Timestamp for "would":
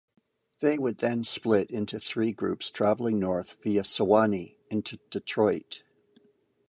0.79-0.97